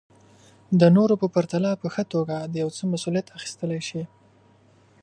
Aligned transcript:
د 0.79 0.81
نورو 0.95 1.15
په 1.21 1.27
پرتله 1.35 1.71
په 1.81 1.87
ښه 1.93 2.03
توګه 2.13 2.37
د 2.51 2.53
يو 2.63 2.69
څه 2.77 2.83
مسوليت 2.93 3.27
اخيستلی 3.37 3.81
شي. 3.87 4.03